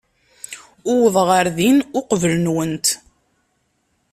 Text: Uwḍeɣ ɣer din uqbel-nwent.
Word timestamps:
Uwḍeɣ 0.91 1.27
ɣer 1.31 1.47
din 1.57 1.77
uqbel-nwent. 1.99 2.87